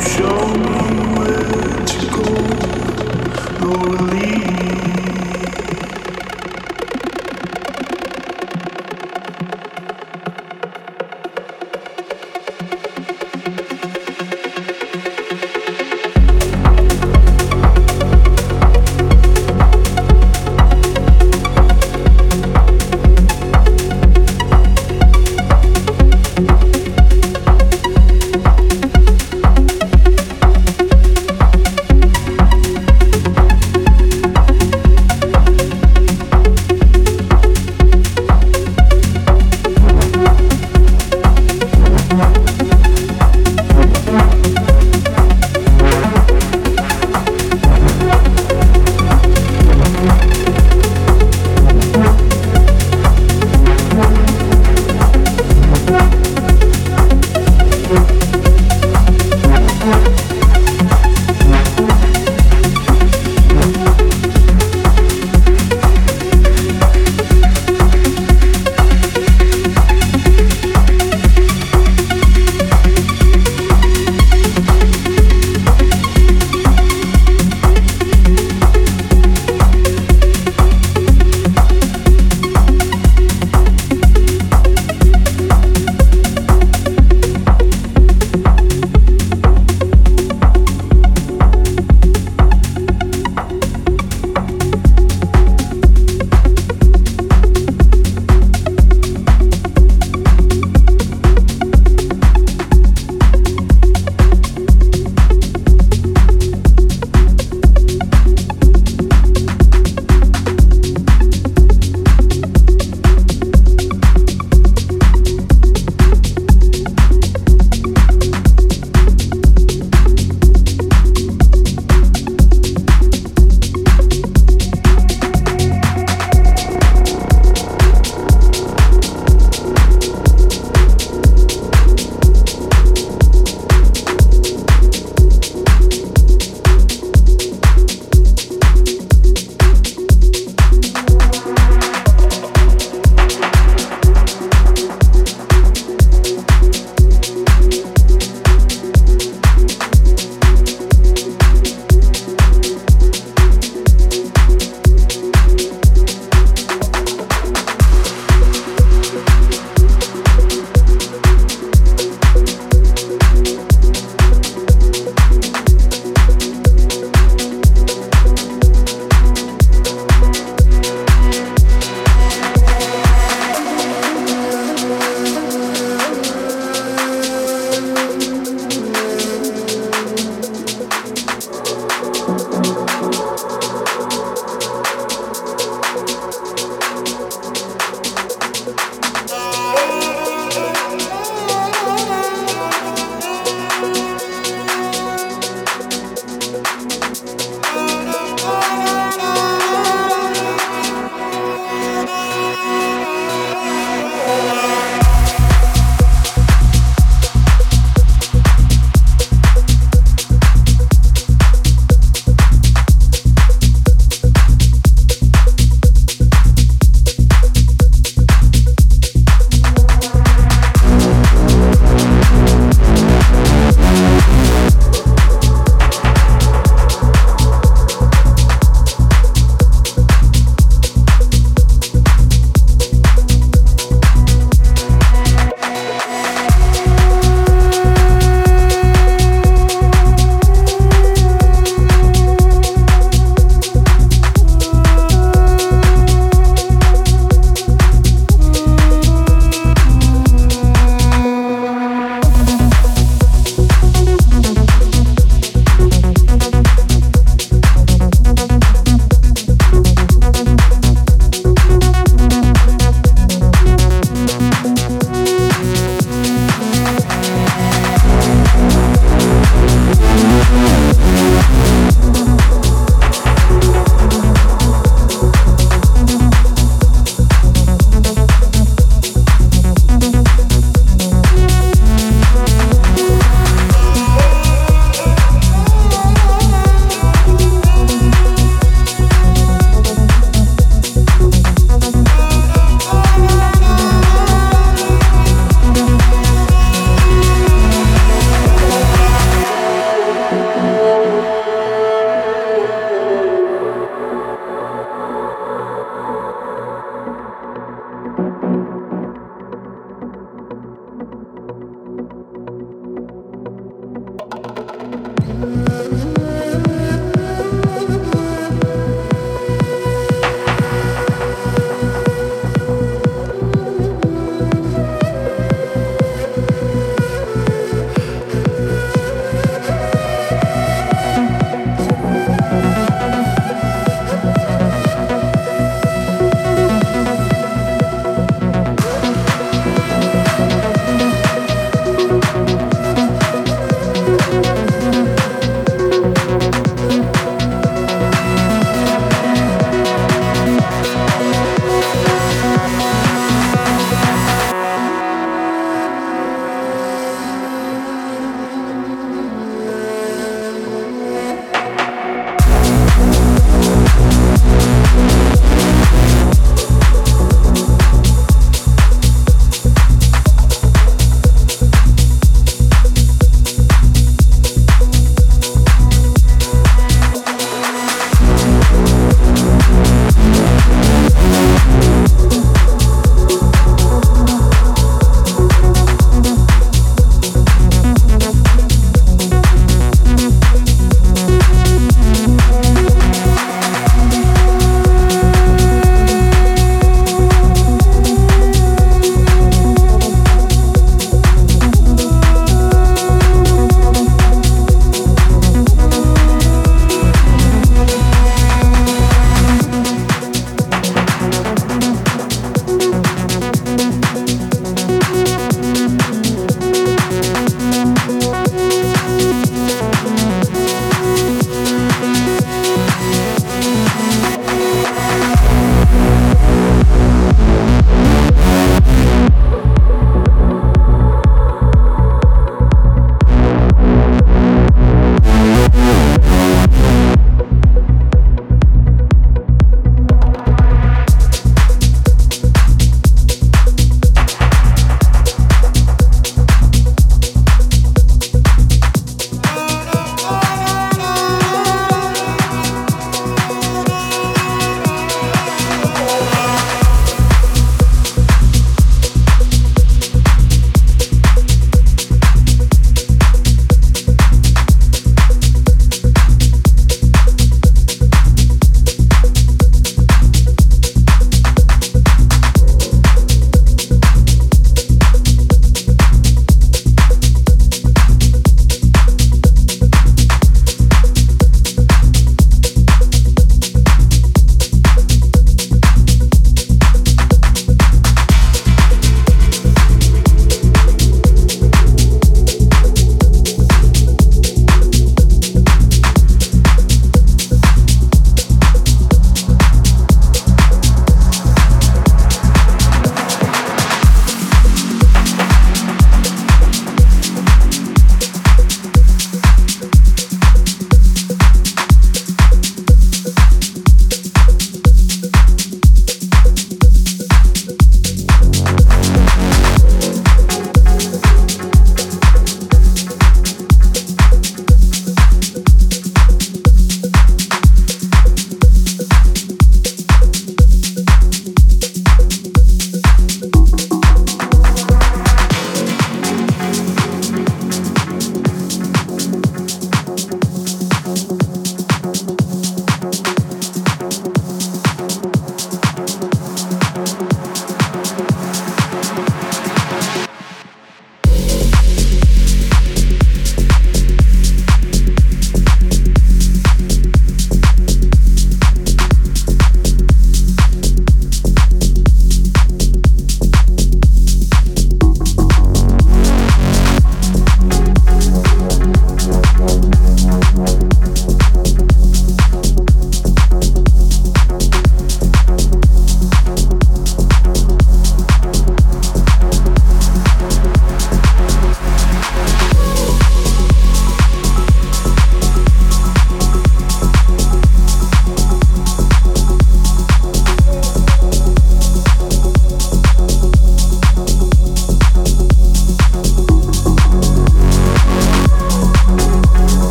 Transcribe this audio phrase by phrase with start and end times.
[0.00, 0.49] show.